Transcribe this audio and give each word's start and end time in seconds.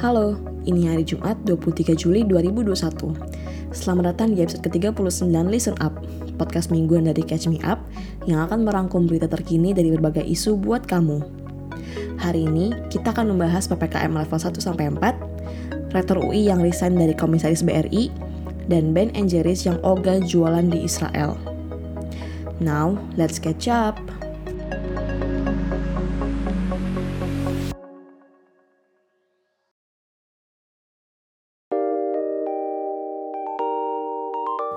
Halo, 0.00 0.32
ini 0.64 0.88
hari 0.88 1.04
Jumat 1.04 1.36
23 1.44 1.92
Juli 1.92 2.24
2021. 2.24 2.72
Selamat 3.68 4.16
datang 4.16 4.32
di 4.32 4.40
episode 4.40 4.64
ke-39 4.64 5.28
Listen 5.52 5.76
Up, 5.84 5.92
podcast 6.40 6.72
mingguan 6.72 7.04
dari 7.04 7.20
Catch 7.20 7.52
Me 7.52 7.60
Up 7.60 7.84
yang 8.24 8.40
akan 8.48 8.64
merangkum 8.64 9.04
berita 9.04 9.28
terkini 9.28 9.76
dari 9.76 9.92
berbagai 9.92 10.24
isu 10.24 10.56
buat 10.56 10.88
kamu. 10.88 11.20
Hari 12.16 12.48
ini 12.48 12.72
kita 12.88 13.12
akan 13.12 13.36
membahas 13.36 13.68
PPKM 13.68 14.16
level 14.16 14.40
1 14.40 14.56
sampai 14.56 14.88
4, 14.88 15.92
Rektor 15.92 16.16
UI 16.16 16.48
yang 16.48 16.64
resign 16.64 16.96
dari 16.96 17.12
Komisaris 17.12 17.60
BRI, 17.60 18.08
dan 18.72 18.96
Ben 18.96 19.12
Jerry's 19.12 19.68
yang 19.68 19.76
ogah 19.84 20.16
jualan 20.24 20.64
di 20.64 20.80
Israel. 20.80 21.36
Now, 22.56 22.96
let's 23.20 23.36
catch 23.36 23.68
up. 23.68 24.00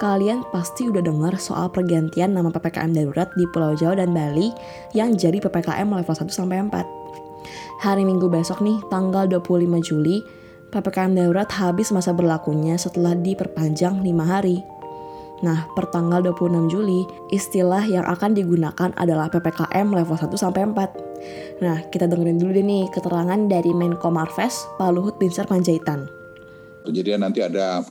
Kalian 0.04 0.44
pasti 0.52 0.92
udah 0.92 1.00
dengar 1.00 1.32
soal 1.40 1.72
pergantian 1.72 2.36
nama 2.36 2.52
PPKM 2.52 2.92
darurat 2.92 3.32
di 3.40 3.48
Pulau 3.56 3.72
Jawa 3.72 4.04
dan 4.04 4.12
Bali 4.12 4.52
yang 4.92 5.16
jadi 5.16 5.40
PPKM 5.40 5.88
level 5.88 6.12
1 6.12 6.28
sampai 6.28 6.60
4. 6.60 6.76
Hari 7.88 8.04
Minggu 8.04 8.28
besok 8.28 8.60
nih, 8.60 8.84
tanggal 8.92 9.32
25 9.32 9.64
Juli, 9.80 10.20
PPKM 10.76 11.16
darurat 11.16 11.48
habis 11.56 11.96
masa 11.96 12.12
berlakunya 12.12 12.76
setelah 12.76 13.16
diperpanjang 13.16 14.04
5 14.04 14.28
hari. 14.28 14.60
Nah, 15.40 15.72
per 15.72 15.88
tanggal 15.88 16.20
26 16.20 16.68
Juli, 16.68 17.08
istilah 17.32 17.88
yang 17.88 18.04
akan 18.04 18.36
digunakan 18.36 18.92
adalah 19.00 19.32
PPKM 19.32 19.88
level 19.88 20.20
1 20.20 20.36
sampai 20.36 20.68
4. 20.68 21.64
Nah, 21.64 21.80
kita 21.96 22.12
dengerin 22.12 22.44
dulu 22.44 22.52
deh 22.52 22.66
nih 22.68 22.92
keterangan 22.92 23.40
dari 23.48 23.72
Menko 23.72 24.12
Marves, 24.12 24.68
Pak 24.76 24.92
Luhut 24.92 25.16
Binsar 25.16 25.48
Panjaitan. 25.48 26.12
Jadi 26.92 27.16
nanti 27.16 27.40
ada 27.40 27.88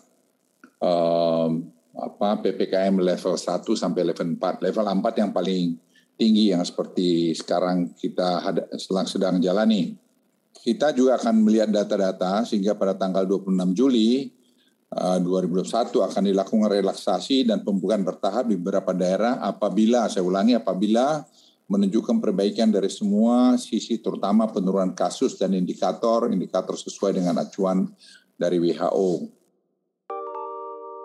um, 0.84 1.71
apa 1.92 2.40
PPKM 2.40 2.96
level 2.96 3.36
1 3.36 3.64
sampai 3.76 4.02
level 4.08 4.38
4. 4.40 4.64
Level 4.64 4.84
4 4.88 5.20
yang 5.20 5.30
paling 5.30 5.76
tinggi 6.16 6.52
yang 6.52 6.64
seperti 6.64 7.36
sekarang 7.36 7.92
kita 7.92 8.40
sedang 8.80 9.08
sedang 9.08 9.36
jalani. 9.42 9.92
Kita 10.52 10.94
juga 10.94 11.18
akan 11.18 11.42
melihat 11.42 11.72
data-data 11.72 12.46
sehingga 12.46 12.78
pada 12.78 12.94
tanggal 12.94 13.26
26 13.26 13.74
Juli 13.74 14.30
uh, 14.94 15.18
2021 15.18 15.90
akan 15.90 16.22
dilakukan 16.28 16.68
relaksasi 16.70 17.48
dan 17.48 17.64
pembukaan 17.66 18.04
bertahap 18.06 18.46
di 18.46 18.54
beberapa 18.60 18.92
daerah 18.94 19.42
apabila 19.42 20.06
saya 20.06 20.22
ulangi 20.22 20.54
apabila 20.54 21.24
menunjukkan 21.66 22.20
perbaikan 22.20 22.68
dari 22.68 22.92
semua 22.92 23.56
sisi 23.56 23.96
terutama 23.98 24.44
penurunan 24.52 24.92
kasus 24.92 25.40
dan 25.40 25.56
indikator 25.56 26.28
indikator 26.28 26.76
sesuai 26.76 27.16
dengan 27.16 27.40
acuan 27.40 27.88
dari 28.36 28.60
WHO. 28.60 29.41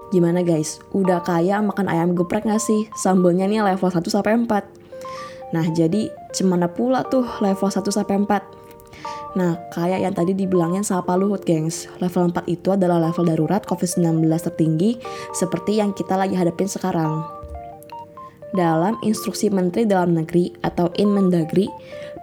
Gimana 0.07 0.39
guys? 0.39 0.79
Udah 0.95 1.19
kaya 1.19 1.59
makan 1.59 1.91
ayam 1.91 2.15
geprek 2.15 2.47
gak 2.47 2.63
sih? 2.63 2.87
Sambelnya 2.95 3.43
nih 3.43 3.59
level 3.59 3.91
1 3.91 4.07
sampai 4.07 4.39
4. 4.39 5.51
Nah, 5.51 5.65
jadi 5.71 6.11
cemana 6.31 6.71
pula 6.71 7.03
tuh 7.07 7.27
level 7.43 7.67
1 7.67 7.91
sampai 7.91 8.15
4. 8.23 9.37
Nah, 9.37 9.59
kayak 9.75 9.99
yang 10.01 10.15
tadi 10.15 10.31
dibilangin 10.33 10.81
sama 10.81 11.03
Pak 11.03 11.17
Luhut, 11.19 11.43
gengs. 11.43 11.91
Level 11.99 12.31
4 12.31 12.47
itu 12.47 12.71
adalah 12.71 13.03
level 13.03 13.27
darurat 13.27 13.61
COVID-19 13.67 14.23
tertinggi 14.31 14.97
seperti 15.35 15.77
yang 15.83 15.91
kita 15.91 16.15
lagi 16.15 16.33
hadapin 16.33 16.71
sekarang. 16.71 17.27
Dalam 18.55 18.95
instruksi 19.03 19.51
Menteri 19.51 19.83
Dalam 19.83 20.15
Negeri 20.15 20.55
atau 20.63 20.87
Inmendagri, 20.95 21.67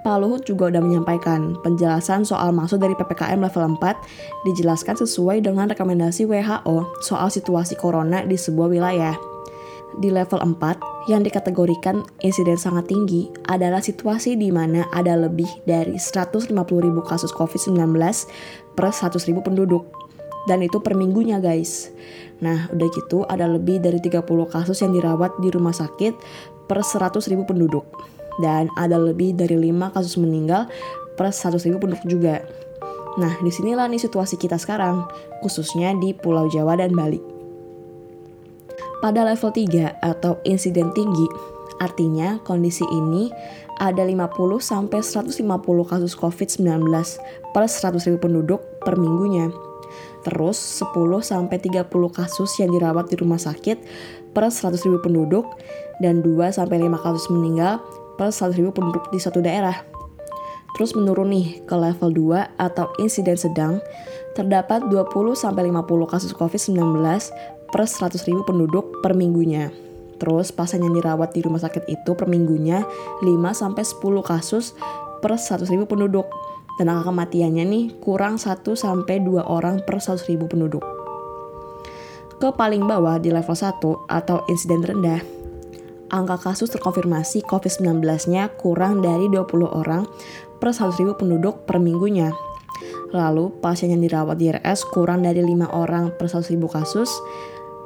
Pak 0.05 0.20
Luhut 0.20 0.44
juga 0.44 0.69
sudah 0.69 0.84
menyampaikan 0.84 1.56
penjelasan 1.64 2.28
soal 2.28 2.52
masuk 2.52 2.77
dari 2.77 2.92
PPKM 2.92 3.41
level 3.41 3.80
4 3.80 4.44
dijelaskan 4.44 5.00
sesuai 5.00 5.41
dengan 5.41 5.64
rekomendasi 5.72 6.28
WHO 6.28 7.00
soal 7.00 7.33
situasi 7.33 7.72
corona 7.80 8.20
di 8.20 8.36
sebuah 8.36 8.68
wilayah. 8.68 9.17
Di 9.96 10.12
level 10.12 10.45
4, 10.45 11.08
yang 11.08 11.24
dikategorikan 11.24 12.05
insiden 12.20 12.61
sangat 12.61 12.92
tinggi 12.92 13.33
adalah 13.48 13.80
situasi 13.80 14.36
di 14.36 14.52
mana 14.52 14.84
ada 14.92 15.17
lebih 15.17 15.48
dari 15.64 15.96
150.000 15.96 16.52
kasus 17.08 17.33
COVID-19 17.33 17.96
per 18.77 18.92
100.000 18.92 19.40
penduduk. 19.40 19.89
Dan 20.45 20.61
itu 20.61 20.84
per 20.84 21.00
minggunya 21.00 21.40
guys. 21.40 21.89
Nah, 22.45 22.68
udah 22.68 22.89
gitu 22.92 23.24
ada 23.24 23.48
lebih 23.48 23.80
dari 23.80 24.05
30 24.05 24.20
kasus 24.52 24.84
yang 24.84 24.92
dirawat 24.92 25.33
di 25.40 25.48
rumah 25.48 25.73
sakit 25.73 26.12
per 26.68 26.84
100.000 26.84 27.24
penduduk 27.48 27.89
dan 28.42 28.70
ada 28.80 28.98
lebih 28.98 29.36
dari 29.36 29.55
5 29.58 29.95
kasus 29.95 30.18
meninggal 30.18 30.67
per 31.14 31.30
100 31.30 31.61
ribu 31.67 31.83
penduduk 31.83 32.05
juga. 32.06 32.42
Nah, 33.14 33.30
di 33.39 33.50
sinilah 33.50 33.86
nih 33.86 34.02
situasi 34.02 34.34
kita 34.34 34.58
sekarang, 34.58 35.06
khususnya 35.39 35.95
di 35.95 36.11
Pulau 36.11 36.50
Jawa 36.50 36.74
dan 36.74 36.90
Bali. 36.90 37.23
Pada 38.98 39.23
level 39.23 39.52
3 39.55 40.02
atau 40.02 40.40
insiden 40.42 40.90
tinggi, 40.96 41.28
artinya 41.78 42.42
kondisi 42.42 42.83
ini 42.90 43.30
ada 43.78 44.02
50 44.02 44.33
sampai 44.58 45.02
150 45.02 45.44
kasus 45.86 46.14
COVID-19 46.18 46.90
per 47.55 47.64
100 47.67 48.06
ribu 48.11 48.18
penduduk 48.18 48.62
per 48.83 48.98
minggunya. 48.98 49.50
Terus 50.24 50.56
10 50.80 51.20
sampai 51.20 51.61
30 51.61 51.86
kasus 52.11 52.50
yang 52.58 52.73
dirawat 52.73 53.12
di 53.12 53.20
rumah 53.20 53.39
sakit 53.39 53.78
per 54.33 54.48
100 54.48 54.80
ribu 54.89 54.98
penduduk 55.05 55.44
dan 56.00 56.24
2 56.24 56.50
sampai 56.50 56.83
5 56.83 57.05
kasus 57.05 57.28
meninggal 57.30 57.78
per 58.17 58.30
100.000 58.30 58.75
penduduk 58.75 59.08
di 59.11 59.19
satu 59.19 59.42
daerah. 59.42 59.83
Terus 60.75 60.98
menurun 60.98 61.30
nih 61.30 61.63
ke 61.67 61.75
level 61.79 62.11
2 62.35 62.58
atau 62.58 62.91
insiden 62.98 63.39
sedang, 63.39 63.79
terdapat 64.35 64.83
20-50 64.91 65.55
kasus 66.11 66.35
COVID-19 66.35 66.98
per 67.70 67.86
100.000 67.86 68.42
penduduk 68.42 68.98
per 68.98 69.14
minggunya. 69.14 69.70
Terus 70.19 70.51
pasien 70.51 70.83
yang 70.83 70.95
dirawat 70.95 71.35
di 71.35 71.42
rumah 71.42 71.63
sakit 71.63 71.86
itu 71.86 72.14
per 72.19 72.27
minggunya 72.27 72.83
5-10 73.23 73.98
kasus 74.27 74.74
per 75.23 75.39
100.000 75.39 75.70
penduduk. 75.86 76.27
Dan 76.74 76.91
angka 76.91 77.14
kematiannya 77.14 77.64
nih 77.70 77.85
kurang 78.03 78.35
1-2 78.35 78.83
orang 79.47 79.79
per 79.86 80.03
100.000 80.03 80.51
penduduk. 80.51 80.83
Ke 82.42 82.51
paling 82.51 82.83
bawah 82.83 83.23
di 83.23 83.30
level 83.30 83.55
1 83.55 83.79
atau 84.11 84.42
insiden 84.51 84.83
rendah, 84.83 85.23
angka 86.11 86.41
kasus 86.41 86.73
terkonfirmasi 86.75 87.45
COVID-19-nya 87.47 88.57
kurang 88.61 89.01
dari 89.01 89.31
20 89.31 89.47
orang 89.65 90.05
per 90.61 90.73
100.000 90.73 91.17
penduduk 91.17 91.65
per 91.69 91.81
minggunya. 91.81 92.33
Lalu, 93.15 93.55
pasien 93.63 93.95
yang 93.95 94.03
dirawat 94.03 94.37
di 94.42 94.51
RS 94.51 94.91
kurang 94.91 95.23
dari 95.23 95.39
5 95.39 95.70
orang 95.70 96.11
per 96.19 96.27
100.000 96.27 96.59
kasus, 96.67 97.11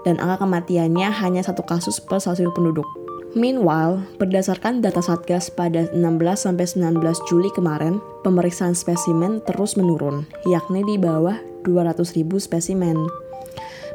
dan 0.06 0.16
angka 0.22 0.48
kematiannya 0.48 1.12
hanya 1.20 1.44
satu 1.44 1.60
kasus 1.66 2.00
per 2.00 2.22
100.000 2.22 2.48
penduduk. 2.56 2.88
Meanwhile, 3.36 4.00
berdasarkan 4.16 4.80
data 4.80 5.04
Satgas 5.04 5.52
pada 5.52 5.84
16-19 5.92 6.96
Juli 7.28 7.52
kemarin, 7.52 8.00
pemeriksaan 8.24 8.72
spesimen 8.72 9.44
terus 9.44 9.76
menurun, 9.76 10.24
yakni 10.48 10.80
di 10.88 10.96
bawah 10.96 11.36
200.000 11.68 12.24
spesimen. 12.40 12.96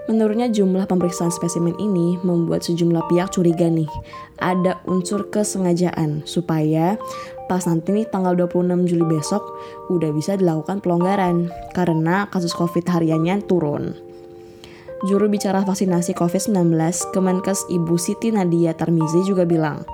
Menurutnya 0.04 0.52
jumlah 0.52 0.84
pemeriksaan 0.84 1.32
spesimen 1.32 1.80
ini 1.80 2.20
membuat 2.28 2.68
sejumlah 2.68 3.08
pihak 3.08 3.32
curiga 3.32 3.72
nih, 3.72 3.88
ada 4.44 4.84
unsur 4.84 5.32
kesengajaan 5.32 6.28
supaya 6.28 7.00
pas 7.48 7.64
nanti 7.64 7.96
nih 7.96 8.08
tanggal 8.12 8.36
26 8.36 8.84
Juli 8.84 9.06
besok 9.08 9.40
udah 9.88 10.12
bisa 10.12 10.36
dilakukan 10.36 10.84
pelonggaran 10.84 11.48
karena 11.72 12.28
kasus 12.28 12.52
COVID 12.52 12.84
hariannya 12.84 13.48
turun. 13.48 13.96
Juru 15.08 15.32
bicara 15.32 15.64
vaksinasi 15.64 16.16
COVID-19 16.20 16.76
Kemenkes 17.16 17.68
Ibu 17.72 17.96
Siti 17.96 18.32
Nadia 18.36 18.76
Tarmizi 18.76 19.24
juga 19.24 19.48
bilang, 19.48 19.88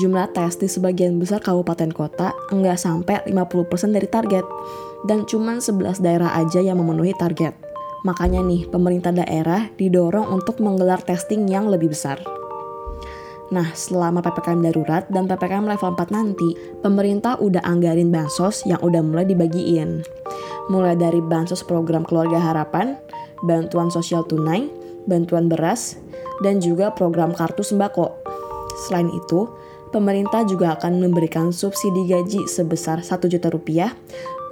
jumlah 0.00 0.32
tes 0.32 0.56
di 0.56 0.72
sebagian 0.72 1.20
besar 1.20 1.44
kabupaten 1.44 1.92
kota 1.92 2.32
enggak 2.48 2.80
sampai 2.80 3.20
50% 3.28 3.92
dari 3.92 4.08
target 4.08 4.44
dan 5.04 5.28
cuma 5.28 5.60
11 5.60 6.00
daerah 6.00 6.32
aja 6.32 6.64
yang 6.64 6.80
memenuhi 6.80 7.12
target. 7.12 7.67
Makanya 8.06 8.44
nih, 8.46 8.70
pemerintah 8.70 9.10
daerah 9.10 9.66
didorong 9.74 10.30
untuk 10.30 10.62
menggelar 10.62 11.02
testing 11.02 11.50
yang 11.50 11.66
lebih 11.66 11.90
besar. 11.90 12.22
Nah, 13.48 13.72
selama 13.72 14.20
PPKM 14.20 14.60
darurat 14.60 15.04
dan 15.08 15.24
PPKM 15.24 15.64
level 15.64 15.96
4 15.96 16.12
nanti, 16.12 16.52
pemerintah 16.84 17.40
udah 17.40 17.64
anggarin 17.64 18.12
bansos 18.12 18.62
yang 18.68 18.78
udah 18.84 19.00
mulai 19.00 19.24
dibagiin. 19.24 20.04
Mulai 20.68 21.00
dari 21.00 21.24
bansos 21.24 21.64
program 21.64 22.04
keluarga 22.04 22.36
harapan, 22.36 23.00
bantuan 23.48 23.88
sosial 23.88 24.20
tunai, 24.28 24.68
bantuan 25.08 25.48
beras, 25.48 25.96
dan 26.44 26.60
juga 26.60 26.92
program 26.92 27.32
kartu 27.32 27.64
sembako. 27.64 28.12
Selain 28.84 29.08
itu, 29.10 29.48
pemerintah 29.90 30.44
juga 30.44 30.76
akan 30.76 31.00
memberikan 31.00 31.48
subsidi 31.48 32.04
gaji 32.04 32.44
sebesar 32.44 33.00
1 33.00 33.32
juta 33.32 33.48
rupiah 33.48 33.96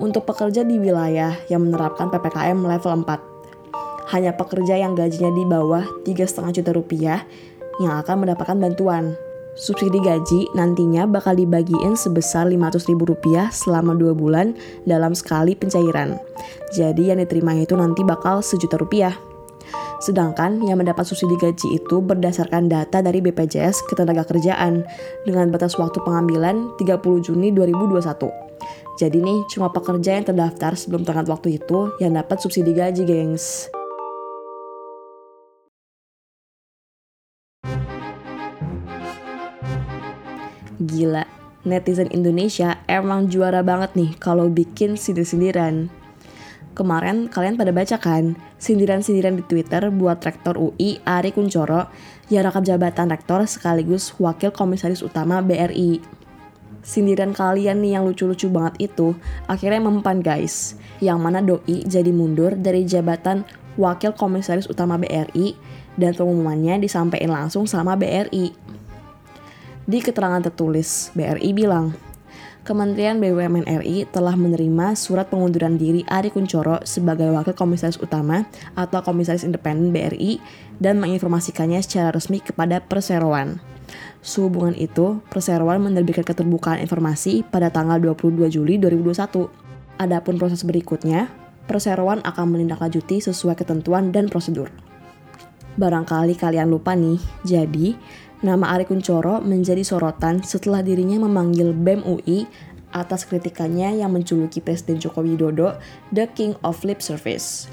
untuk 0.01 0.25
pekerja 0.25 0.65
di 0.65 0.81
wilayah 0.81 1.37
yang 1.53 1.69
menerapkan 1.69 2.09
PPKM 2.09 2.65
level 2.65 3.05
4 3.05 3.36
hanya 4.11 4.35
pekerja 4.35 4.79
yang 4.79 4.95
gajinya 4.95 5.33
di 5.35 5.43
bawah 5.43 5.85
3,5 6.07 6.57
juta 6.57 6.71
rupiah 6.71 7.21
yang 7.83 7.99
akan 8.01 8.27
mendapatkan 8.27 8.57
bantuan. 8.57 9.19
Subsidi 9.57 9.97
gaji 10.05 10.53
nantinya 10.53 11.09
bakal 11.09 11.33
dibagiin 11.33 11.97
sebesar 11.97 12.45
Rp500.000 12.53 13.49
selama 13.49 13.97
2 13.97 14.13
bulan 14.13 14.53
dalam 14.85 15.17
sekali 15.17 15.57
pencairan. 15.57 16.21
Jadi 16.77 17.09
yang 17.09 17.25
diterima 17.25 17.57
itu 17.57 17.73
nanti 17.73 18.05
bakal 18.05 18.45
sejuta 18.45 18.77
rupiah. 18.77 19.17
Sedangkan 19.97 20.61
yang 20.61 20.77
mendapat 20.77 21.09
subsidi 21.09 21.41
gaji 21.41 21.81
itu 21.81 22.05
berdasarkan 22.05 22.69
data 22.69 23.01
dari 23.01 23.25
BPJS 23.25 23.89
Ketenagakerjaan 23.89 24.85
dengan 25.25 25.49
batas 25.49 25.81
waktu 25.81 26.05
pengambilan 26.05 26.77
30 26.77 27.25
Juni 27.25 27.49
2021. 27.57 28.29
Jadi 29.01 29.19
nih 29.25 29.41
cuma 29.53 29.73
pekerja 29.73 30.21
yang 30.21 30.25
terdaftar 30.29 30.77
sebelum 30.77 31.05
tengah 31.05 31.25
waktu 31.33 31.57
itu 31.57 31.97
yang 31.97 32.13
dapat 32.13 32.45
subsidi 32.45 32.77
gaji, 32.77 33.09
gengs. 33.09 33.73
Gila, 40.87 41.27
netizen 41.67 42.07
Indonesia 42.15 42.79
emang 42.87 43.27
juara 43.27 43.67
banget 43.67 43.99
nih 43.99 44.15
kalau 44.23 44.47
bikin 44.47 44.95
sindir-sindiran. 44.95 45.91
Kemarin 46.79 47.27
kalian 47.27 47.59
pada 47.59 47.75
baca 47.75 47.97
kan 47.99 48.39
sindiran-sindiran 48.63 49.35
di 49.35 49.43
Twitter 49.49 49.91
buat 49.91 50.23
Rektor 50.23 50.55
UI 50.55 51.03
Ari 51.03 51.35
Kuncoro 51.35 51.91
yang 52.31 52.47
rangkap 52.47 52.69
jabatan 52.69 53.11
rektor 53.11 53.43
sekaligus 53.49 54.15
wakil 54.23 54.55
komisaris 54.55 55.03
utama 55.03 55.43
BRI. 55.43 55.99
Sindiran 56.87 57.35
kalian 57.35 57.83
nih 57.83 57.99
yang 57.99 58.07
lucu-lucu 58.07 58.47
banget 58.47 58.93
itu 58.93 59.19
akhirnya 59.51 59.83
mempan 59.83 60.23
guys. 60.23 60.79
Yang 61.03 61.19
mana 61.19 61.43
Doi 61.43 61.83
jadi 61.83 62.15
mundur 62.15 62.55
dari 62.55 62.87
jabatan 62.87 63.43
wakil 63.75 64.15
komisaris 64.15 64.71
utama 64.71 65.01
BRI 65.01 65.57
dan 65.97 66.13
pengumumannya 66.13 66.79
disampaikan 66.79 67.33
langsung 67.33 67.65
sama 67.65 67.97
BRI. 67.97 68.66
Di 69.87 70.03
keterangan 70.03 70.43
tertulis, 70.43 71.15
BRI 71.15 71.55
bilang, 71.55 71.95
Kementerian 72.67 73.23
BUMN 73.23 73.71
RI 73.87 74.11
telah 74.11 74.35
menerima 74.35 74.99
surat 74.99 75.31
pengunduran 75.31 75.79
diri 75.79 76.03
Ari 76.11 76.35
Kuncoro 76.35 76.83
sebagai 76.83 77.31
Wakil 77.31 77.55
Komisaris 77.55 77.95
Utama 78.03 78.43
atau 78.75 78.99
Komisaris 79.07 79.47
Independen 79.47 79.95
BRI 79.95 80.43
dan 80.83 80.99
menginformasikannya 80.99 81.79
secara 81.87 82.11
resmi 82.11 82.43
kepada 82.43 82.83
Perseroan. 82.83 83.63
Sehubungan 84.27 84.75
itu, 84.75 85.23
Perseroan 85.31 85.79
menerbitkan 85.79 86.27
keterbukaan 86.27 86.83
informasi 86.83 87.47
pada 87.47 87.71
tanggal 87.71 88.03
22 88.03 88.51
Juli 88.51 88.83
2021. 88.83 89.47
Adapun 90.03 90.35
proses 90.35 90.67
berikutnya, 90.67 91.31
Perseroan 91.71 92.27
akan 92.27 92.59
menindaklanjuti 92.59 93.23
sesuai 93.23 93.55
ketentuan 93.55 94.11
dan 94.11 94.27
prosedur. 94.27 94.67
Barangkali 95.77 96.35
kalian 96.41 96.73
lupa 96.73 96.97
nih, 96.97 97.21
jadi 97.45 97.93
Nama 98.37 98.77
Ari 98.77 98.85
Kuncoro 98.85 99.41
menjadi 99.41 99.81
sorotan 99.81 100.45
setelah 100.45 100.85
dirinya 100.85 101.25
memanggil 101.25 101.73
BEM 101.73 102.05
UI 102.05 102.45
atas 102.93 103.25
kritikannya 103.25 104.05
yang 104.05 104.13
menjuluki 104.13 104.61
Presiden 104.61 105.01
Joko 105.01 105.25
Widodo 105.25 105.81
The 106.13 106.29
King 106.37 106.53
of 106.61 106.85
Lip 106.85 107.01
Service. 107.01 107.65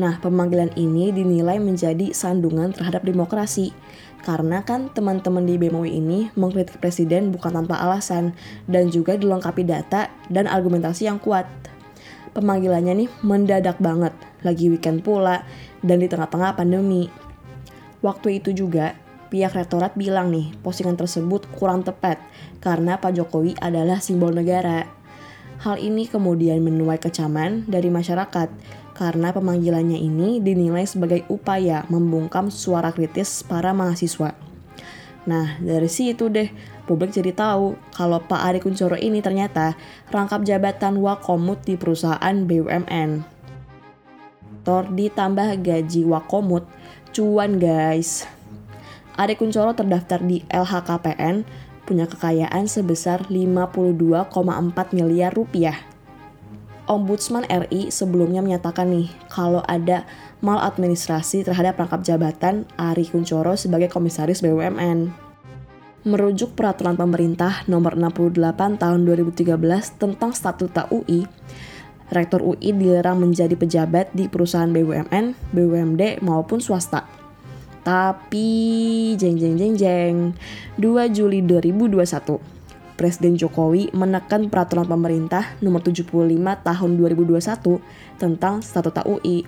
Nah, 0.00 0.16
pemanggilan 0.16 0.72
ini 0.80 1.12
dinilai 1.12 1.60
menjadi 1.60 2.16
sandungan 2.16 2.72
terhadap 2.72 3.04
demokrasi. 3.04 3.76
Karena 4.24 4.64
kan 4.64 4.88
teman-teman 4.88 5.44
di 5.44 5.60
BEM 5.60 5.76
UI 5.76 6.00
ini 6.00 6.32
mengkritik 6.32 6.80
presiden 6.80 7.28
bukan 7.28 7.52
tanpa 7.52 7.76
alasan 7.76 8.32
dan 8.64 8.88
juga 8.88 9.20
dilengkapi 9.20 9.68
data 9.68 10.08
dan 10.32 10.48
argumentasi 10.48 11.12
yang 11.12 11.20
kuat. 11.20 11.44
Pemanggilannya 12.32 13.04
nih 13.04 13.10
mendadak 13.20 13.76
banget, 13.84 14.16
lagi 14.40 14.72
weekend 14.72 15.04
pula 15.04 15.44
dan 15.84 16.00
di 16.00 16.08
tengah-tengah 16.08 16.56
pandemi. 16.56 17.25
Waktu 18.04 18.40
itu 18.42 18.52
juga 18.52 18.96
pihak 19.28 19.56
rektorat 19.56 19.96
bilang 19.98 20.30
nih, 20.30 20.54
postingan 20.60 20.96
tersebut 20.96 21.48
kurang 21.56 21.82
tepat 21.82 22.20
karena 22.62 22.96
Pak 23.00 23.16
Jokowi 23.16 23.56
adalah 23.58 24.00
simbol 24.00 24.32
negara. 24.32 24.86
Hal 25.60 25.80
ini 25.80 26.04
kemudian 26.04 26.60
menuai 26.60 27.00
kecaman 27.00 27.64
dari 27.64 27.88
masyarakat 27.88 28.48
karena 28.96 29.28
pemanggilannya 29.32 30.00
ini 30.00 30.40
dinilai 30.40 30.88
sebagai 30.88 31.24
upaya 31.28 31.84
membungkam 31.92 32.48
suara 32.48 32.92
kritis 32.92 33.44
para 33.44 33.76
mahasiswa. 33.76 34.36
Nah, 35.26 35.58
dari 35.58 35.90
situ 35.90 36.30
deh, 36.30 36.48
publik 36.86 37.10
jadi 37.10 37.34
tahu 37.34 37.74
kalau 37.92 38.22
Pak 38.22 38.40
Ari 38.40 38.60
Kuncoro 38.62 38.94
ini 38.94 39.18
ternyata 39.18 39.74
rangkap 40.08 40.46
jabatan 40.46 41.02
Wakomut 41.02 41.66
di 41.66 41.74
perusahaan 41.74 42.36
BUMN. 42.46 43.26
Tor 44.62 44.86
ditambah 44.90 45.60
gaji 45.66 46.06
Wakomut, 46.06 46.64
cuan 47.16 47.56
guys. 47.56 48.28
Ari 49.16 49.40
Kuncoro 49.40 49.72
terdaftar 49.72 50.20
di 50.20 50.44
LHKPN, 50.52 51.48
punya 51.88 52.04
kekayaan 52.04 52.68
sebesar 52.68 53.32
52,4 53.32 54.28
miliar 54.92 55.32
rupiah. 55.32 55.80
Ombudsman 56.84 57.48
RI 57.48 57.88
sebelumnya 57.88 58.44
menyatakan 58.44 58.92
nih 58.92 59.08
kalau 59.32 59.64
ada 59.64 60.04
maladministrasi 60.44 61.40
terhadap 61.40 61.80
rangkap 61.80 62.04
jabatan 62.04 62.68
Ari 62.76 63.08
Kuncoro 63.08 63.56
sebagai 63.56 63.88
komisaris 63.88 64.44
BUMN. 64.44 65.08
Merujuk 66.04 66.52
peraturan 66.52 67.00
pemerintah 67.00 67.64
nomor 67.64 67.96
68 67.96 68.76
tahun 68.76 69.00
2013 69.08 69.56
tentang 69.96 70.36
statuta 70.36 70.84
UI, 70.92 71.24
Rektor 72.06 72.38
UI 72.38 72.70
dilarang 72.70 73.18
menjadi 73.18 73.58
pejabat 73.58 74.14
di 74.14 74.30
perusahaan 74.30 74.70
BUMN, 74.70 75.50
BUMD 75.50 76.22
maupun 76.22 76.62
swasta. 76.62 77.05
Tapi 77.86 79.14
jeng 79.14 79.38
jeng 79.38 79.54
jeng 79.54 79.78
jeng 79.78 80.16
2 80.74 81.14
Juli 81.14 81.38
2021 81.38 82.02
Presiden 82.98 83.38
Jokowi 83.38 83.94
menekan 83.94 84.50
peraturan 84.50 84.90
pemerintah 84.90 85.54
nomor 85.62 85.86
75 85.86 86.10
tahun 86.66 86.90
2021 86.98 87.38
tentang 88.18 88.58
statuta 88.58 89.06
UI. 89.06 89.46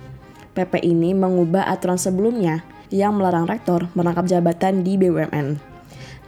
PP 0.55 0.71
ini 0.87 1.11
mengubah 1.11 1.67
aturan 1.67 1.99
sebelumnya 1.99 2.63
yang 2.87 3.19
melarang 3.19 3.43
rektor 3.43 3.91
merangkap 3.91 4.29
jabatan 4.29 4.87
di 4.87 4.95
BUMN. 4.95 5.59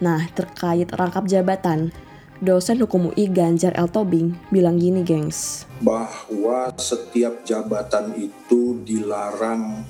Nah, 0.02 0.28
terkait 0.34 0.90
rangkap 0.92 1.30
jabatan, 1.30 1.94
dosen 2.42 2.82
hukum 2.82 3.14
UI 3.14 3.30
Ganjar 3.30 3.72
El 3.78 3.88
Tobing 3.88 4.34
bilang 4.50 4.82
gini, 4.82 5.06
gengs. 5.06 5.70
Bahwa 5.80 6.74
setiap 6.76 7.46
jabatan 7.46 8.18
itu 8.18 8.82
dilarang 8.82 9.86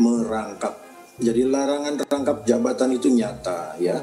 merangkap 0.00 0.91
jadi 1.20 1.44
larangan 1.44 2.00
rangkap 2.08 2.38
jabatan 2.48 2.96
itu 2.96 3.08
nyata 3.12 3.76
ya. 3.76 4.00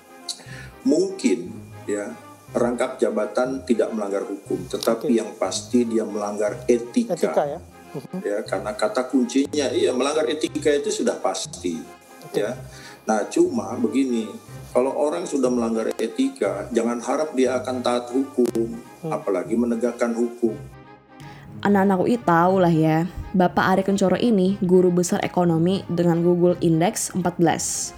Mungkin 0.90 1.38
ya 1.84 2.08
rangkap 2.56 2.96
jabatan 2.96 3.62
tidak 3.68 3.92
melanggar 3.92 4.24
hukum, 4.24 4.64
tetapi 4.68 5.12
okay. 5.12 5.18
yang 5.20 5.30
pasti 5.36 5.84
dia 5.84 6.04
melanggar 6.08 6.64
etika. 6.64 7.14
Etika 7.14 7.44
ya. 7.44 7.60
Mhm. 7.90 8.18
Ya, 8.22 8.38
karena 8.46 8.72
kata 8.78 9.10
kuncinya 9.10 9.66
iya 9.74 9.90
melanggar 9.90 10.24
etika 10.30 10.70
itu 10.70 10.90
sudah 10.90 11.18
pasti. 11.18 11.76
Okay. 12.30 12.46
Ya. 12.46 12.54
Nah, 13.04 13.26
cuma 13.26 13.74
begini, 13.74 14.30
kalau 14.70 14.94
orang 14.94 15.26
sudah 15.26 15.50
melanggar 15.50 15.90
etika, 15.98 16.70
jangan 16.70 17.02
harap 17.02 17.34
dia 17.34 17.58
akan 17.58 17.82
taat 17.82 18.06
hukum, 18.14 18.78
hmm. 19.02 19.10
apalagi 19.10 19.58
menegakkan 19.58 20.14
hukum 20.14 20.54
anak-anak 21.60 21.98
UI 22.04 22.16
tahu 22.20 22.54
lah 22.60 22.72
ya, 22.72 23.04
Bapak 23.30 23.62
Ari 23.62 23.86
Kencoro 23.86 24.18
ini 24.18 24.58
guru 24.58 24.90
besar 24.90 25.22
ekonomi 25.22 25.86
dengan 25.86 26.18
Google 26.18 26.58
Index 26.58 27.14
14. 27.14 27.94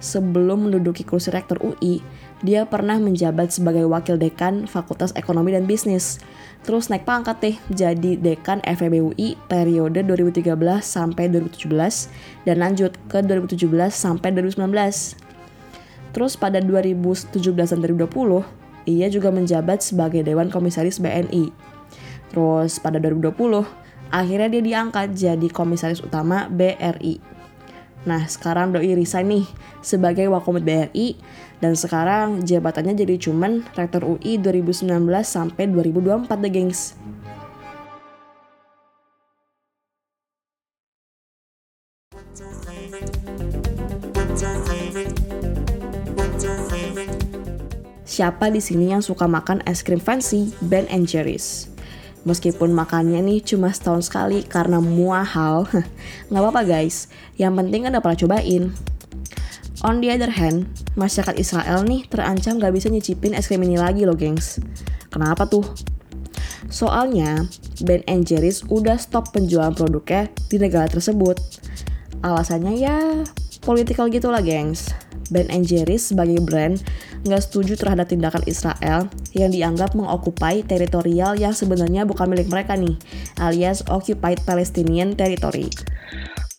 Sebelum 0.00 0.64
menduduki 0.64 1.04
kursi 1.04 1.28
rektor 1.28 1.60
UI, 1.60 2.00
dia 2.40 2.64
pernah 2.64 2.96
menjabat 2.96 3.52
sebagai 3.52 3.84
wakil 3.84 4.16
dekan 4.16 4.64
Fakultas 4.64 5.12
Ekonomi 5.20 5.52
dan 5.52 5.68
Bisnis. 5.68 6.16
Terus 6.64 6.88
naik 6.88 7.04
pangkat 7.04 7.36
deh 7.44 7.56
jadi 7.68 8.16
dekan 8.16 8.64
FEB 8.64 9.12
UI 9.12 9.36
periode 9.52 10.00
2013 10.00 10.48
sampai 10.80 11.28
2017 11.28 12.48
dan 12.48 12.56
lanjut 12.56 12.96
ke 13.12 13.20
2017 13.20 13.60
sampai 13.92 14.32
2019. 14.32 14.64
Terus 16.16 16.40
pada 16.40 16.56
2017 16.56 17.36
dan 17.36 17.78
2020, 17.84 18.08
ia 18.88 19.12
juga 19.12 19.28
menjabat 19.28 19.84
sebagai 19.84 20.24
Dewan 20.24 20.48
Komisaris 20.48 20.96
BNI. 20.96 21.52
Terus 22.32 22.80
pada 22.80 22.96
2020, 22.96 23.79
akhirnya 24.10 24.50
dia 24.50 24.62
diangkat 24.62 25.14
jadi 25.14 25.48
komisaris 25.48 26.02
utama 26.02 26.50
BRI. 26.50 27.22
Nah, 28.00 28.24
sekarang 28.26 28.72
Doi 28.72 28.96
resign 28.96 29.28
nih 29.28 29.46
sebagai 29.84 30.26
Wakomit 30.32 30.64
BRI 30.64 31.20
dan 31.60 31.76
sekarang 31.76 32.42
jabatannya 32.42 32.96
jadi 32.96 33.20
cuman 33.20 33.68
Rektor 33.76 34.08
UI 34.08 34.40
2019 34.40 34.88
sampai 35.20 35.68
2024 35.68 36.26
deh, 36.40 36.52
gengs. 36.52 36.96
Siapa 48.10 48.50
di 48.52 48.60
sini 48.60 48.90
yang 48.90 49.04
suka 49.04 49.28
makan 49.28 49.60
es 49.68 49.84
krim 49.84 50.00
fancy 50.00 50.50
Ben 50.64 50.88
Jerry's? 51.04 51.70
Meskipun 52.28 52.76
makannya 52.76 53.24
nih 53.24 53.40
cuma 53.40 53.72
setahun 53.72 54.12
sekali 54.12 54.44
karena 54.44 54.76
muahal, 54.76 55.64
nggak 56.28 56.42
apa-apa 56.42 56.62
guys. 56.68 57.08
Yang 57.40 57.52
penting 57.64 57.80
kan 57.88 57.96
udah 57.96 58.02
pernah 58.04 58.20
cobain. 58.20 58.64
On 59.80 60.04
the 60.04 60.12
other 60.12 60.28
hand, 60.28 60.68
masyarakat 60.92 61.40
Israel 61.40 61.80
nih 61.88 62.04
terancam 62.12 62.60
gak 62.60 62.76
bisa 62.76 62.92
nyicipin 62.92 63.32
es 63.32 63.48
krim 63.48 63.64
ini 63.64 63.80
lagi 63.80 64.04
loh 64.04 64.12
gengs. 64.12 64.60
Kenapa 65.08 65.48
tuh? 65.48 65.64
Soalnya, 66.68 67.48
Ben 67.80 68.04
Jerry's 68.20 68.60
udah 68.68 69.00
stop 69.00 69.32
penjualan 69.32 69.72
produknya 69.72 70.28
di 70.52 70.60
negara 70.60 70.84
tersebut. 70.84 71.40
Alasannya 72.20 72.76
ya 72.76 73.24
political 73.62 74.08
gitu 74.08 74.28
lah 74.32 74.42
gengs. 74.42 74.92
Ben 75.30 75.46
Jerry's 75.62 76.10
sebagai 76.10 76.42
brand 76.42 76.82
nggak 77.22 77.38
setuju 77.38 77.78
terhadap 77.78 78.10
tindakan 78.10 78.42
Israel 78.50 79.06
yang 79.30 79.54
dianggap 79.54 79.94
mengokupai 79.94 80.66
teritorial 80.66 81.38
yang 81.38 81.54
sebenarnya 81.54 82.02
bukan 82.02 82.26
milik 82.26 82.50
mereka 82.50 82.74
nih, 82.74 82.98
alias 83.38 83.86
Occupied 83.86 84.42
Palestinian 84.42 85.14
Territory. 85.14 85.70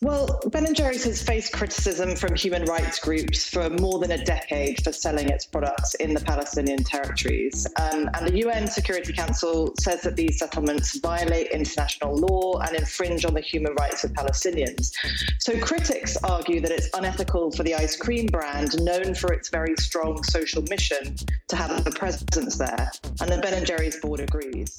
Well, 0.03 0.39
Ben 0.47 0.73
Jerry's 0.73 1.03
has 1.03 1.21
faced 1.21 1.53
criticism 1.53 2.15
from 2.15 2.35
human 2.35 2.65
rights 2.65 2.97
groups 2.97 3.47
for 3.47 3.69
more 3.69 3.99
than 3.99 4.09
a 4.09 4.25
decade 4.25 4.83
for 4.83 4.91
selling 4.91 5.29
its 5.29 5.45
products 5.45 5.93
in 5.93 6.15
the 6.15 6.19
Palestinian 6.19 6.83
territories. 6.83 7.67
Um, 7.75 8.09
and 8.15 8.25
the 8.25 8.39
UN 8.39 8.65
Security 8.65 9.13
Council 9.13 9.75
says 9.79 10.01
that 10.01 10.15
these 10.15 10.39
settlements 10.39 10.97
violate 10.97 11.51
international 11.51 12.15
law 12.15 12.57
and 12.61 12.75
infringe 12.75 13.25
on 13.25 13.35
the 13.35 13.41
human 13.41 13.75
rights 13.75 14.03
of 14.03 14.11
Palestinians. 14.13 14.91
So 15.37 15.59
critics 15.59 16.17
argue 16.23 16.61
that 16.61 16.71
it's 16.71 16.89
unethical 16.95 17.51
for 17.51 17.61
the 17.61 17.75
ice 17.75 17.95
cream 17.95 18.25
brand, 18.25 18.83
known 18.83 19.13
for 19.13 19.31
its 19.31 19.49
very 19.49 19.75
strong 19.77 20.23
social 20.23 20.63
mission, 20.63 21.15
to 21.49 21.55
have 21.55 21.85
a 21.85 21.91
presence 21.91 22.57
there. 22.57 22.91
And 23.19 23.31
the 23.31 23.37
Ben 23.37 23.63
Jerry's 23.65 23.97
board 23.97 24.21
agrees. 24.21 24.75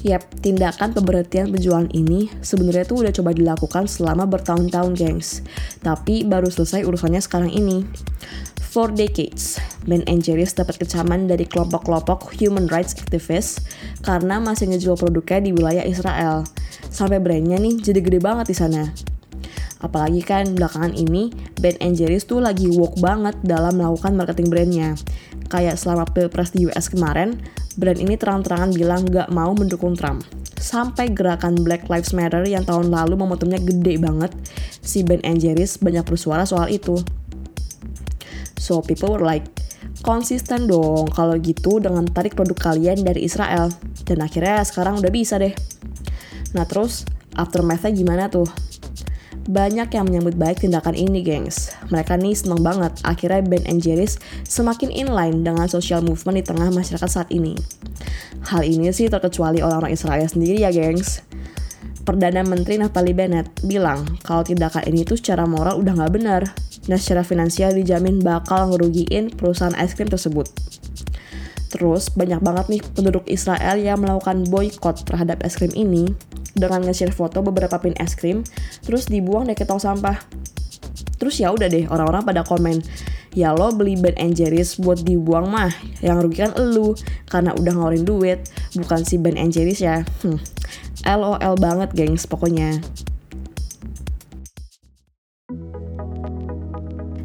Yap, 0.00 0.24
tindakan 0.40 0.96
pemberhentian 0.96 1.52
penjualan 1.52 1.84
ini 1.92 2.32
sebenarnya 2.40 2.88
tuh 2.88 3.04
udah 3.04 3.12
coba 3.12 3.36
dilakukan 3.36 3.84
selama 3.84 4.24
bertahun-tahun, 4.24 4.96
gengs. 4.96 5.44
Tapi 5.84 6.24
baru 6.24 6.48
selesai 6.48 6.88
urusannya 6.88 7.20
sekarang 7.20 7.52
ini. 7.52 7.84
For 8.70 8.88
decades, 8.88 9.60
Ben 9.84 10.06
Jerry's 10.06 10.56
dapat 10.56 10.80
kecaman 10.80 11.28
dari 11.28 11.44
kelompok-kelompok 11.44 12.32
human 12.32 12.70
rights 12.70 12.96
activists 12.96 13.60
karena 14.00 14.40
masih 14.40 14.72
ngejual 14.72 14.96
produknya 14.96 15.42
di 15.42 15.50
wilayah 15.52 15.84
Israel. 15.84 16.48
Sampai 16.88 17.20
brandnya 17.20 17.60
nih 17.60 17.82
jadi 17.82 18.00
gede 18.00 18.22
banget 18.22 18.54
di 18.54 18.56
sana. 18.56 18.88
Apalagi 19.80 20.20
kan 20.24 20.54
belakangan 20.56 20.92
ini 20.96 21.32
Ben 21.60 21.76
Jerry's 21.92 22.24
tuh 22.24 22.40
lagi 22.40 22.68
woke 22.72 23.00
banget 23.00 23.36
dalam 23.44 23.76
melakukan 23.80 24.16
marketing 24.16 24.48
brandnya. 24.48 24.90
Kayak 25.50 25.74
selama 25.80 26.06
pilpres 26.06 26.54
di 26.54 26.70
US 26.70 26.86
kemarin, 26.86 27.42
brand 27.80 27.96
ini 27.96 28.20
terang-terangan 28.20 28.76
bilang 28.76 29.08
gak 29.08 29.32
mau 29.32 29.56
mendukung 29.56 29.96
Trump. 29.96 30.20
Sampai 30.60 31.08
gerakan 31.16 31.56
Black 31.64 31.88
Lives 31.88 32.12
Matter 32.12 32.44
yang 32.44 32.68
tahun 32.68 32.92
lalu 32.92 33.16
momentumnya 33.16 33.56
gede 33.56 33.96
banget, 33.96 34.28
si 34.84 35.00
Ben 35.00 35.24
Jerry's 35.24 35.80
banyak 35.80 36.04
bersuara 36.04 36.44
soal 36.44 36.68
itu. 36.68 37.00
So 38.60 38.84
people 38.84 39.16
were 39.16 39.24
like, 39.24 39.48
konsisten 40.04 40.68
dong 40.68 41.08
kalau 41.16 41.40
gitu 41.40 41.80
dengan 41.80 42.04
tarik 42.04 42.36
produk 42.36 42.76
kalian 42.76 43.00
dari 43.00 43.24
Israel. 43.24 43.72
Dan 44.04 44.20
akhirnya 44.20 44.60
sekarang 44.60 45.00
udah 45.00 45.08
bisa 45.08 45.40
deh. 45.40 45.56
Nah 46.52 46.68
terus, 46.68 47.08
aftermath-nya 47.40 47.96
gimana 47.96 48.28
tuh? 48.28 48.44
Banyak 49.48 49.88
yang 49.94 50.04
menyambut 50.04 50.36
baik 50.36 50.60
tindakan 50.60 50.92
ini, 50.92 51.24
gengs. 51.24 51.72
Mereka 51.88 52.20
nih 52.20 52.36
seneng 52.36 52.60
banget. 52.60 52.92
Akhirnya 53.06 53.40
Ben 53.40 53.64
Jerry's 53.80 54.20
semakin 54.44 54.92
inline 54.92 55.40
dengan 55.46 55.70
social 55.70 56.04
movement 56.04 56.40
di 56.40 56.44
tengah 56.44 56.68
masyarakat 56.68 57.08
saat 57.08 57.28
ini. 57.32 57.56
Hal 58.48 58.66
ini 58.66 58.92
sih 58.92 59.08
terkecuali 59.08 59.64
orang-orang 59.64 59.96
Israel 59.96 60.26
sendiri 60.28 60.60
ya, 60.60 60.68
gengs. 60.68 61.24
Perdana 62.00 62.40
Menteri 62.42 62.80
Naftali 62.80 63.12
Bennett 63.12 63.52
bilang 63.62 64.18
kalau 64.24 64.40
tindakan 64.40 64.88
ini 64.88 65.04
tuh 65.04 65.20
secara 65.20 65.44
moral 65.44 65.78
udah 65.78 65.94
nggak 65.94 66.12
benar, 66.16 66.42
dan 66.88 66.96
secara 66.96 67.22
finansial 67.22 67.76
dijamin 67.76 68.24
bakal 68.24 68.72
ngerugiin 68.72 69.30
perusahaan 69.36 69.76
es 69.76 69.92
krim 69.92 70.08
tersebut. 70.08 70.48
Terus 71.70 72.10
banyak 72.10 72.42
banget 72.42 72.66
nih 72.66 72.82
penduduk 72.98 73.22
Israel 73.30 73.78
yang 73.78 74.02
melakukan 74.02 74.42
boykot 74.48 75.06
terhadap 75.06 75.44
es 75.46 75.54
krim 75.54 75.70
ini 75.76 76.10
dengan 76.56 76.82
nge-share 76.86 77.14
foto 77.14 77.40
beberapa 77.44 77.78
pin 77.78 77.94
es 77.98 78.14
krim 78.18 78.42
terus 78.82 79.06
dibuang 79.06 79.46
deh 79.46 79.56
ke 79.56 79.66
tong 79.66 79.82
sampah. 79.82 80.18
Terus 81.20 81.36
ya 81.36 81.52
udah 81.52 81.68
deh 81.68 81.84
orang-orang 81.92 82.24
pada 82.24 82.40
komen, 82.40 82.80
ya 83.36 83.52
lo 83.52 83.70
beli 83.76 84.00
Ben 84.00 84.16
Jerry's 84.32 84.80
buat 84.80 85.04
dibuang 85.04 85.52
mah, 85.52 85.68
yang 86.00 86.16
rugi 86.16 86.40
kan 86.40 86.56
elu 86.56 86.96
karena 87.28 87.52
udah 87.52 87.72
ngeluarin 87.76 88.08
duit, 88.08 88.48
bukan 88.72 89.04
si 89.04 89.20
Ben 89.20 89.36
Jerry's 89.52 89.84
ya. 89.84 90.00
Hmm. 90.24 90.40
LOL 91.04 91.56
banget 91.56 91.92
gengs 91.96 92.28
pokoknya. 92.28 92.80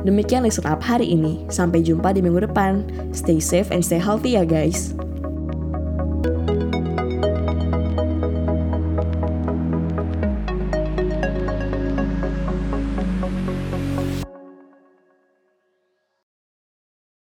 Demikian 0.05 0.45
listen 0.45 0.63
up 0.69 0.79
hari 0.85 1.11
ini. 1.11 1.43
Sampai 1.49 1.81
jumpa 1.81 2.13
di 2.13 2.21
minggu 2.21 2.45
depan. 2.45 2.85
Stay 3.11 3.41
safe 3.41 3.73
and 3.73 3.81
stay 3.81 3.97
healthy 3.99 4.37
ya 4.37 4.45
guys. 4.45 4.94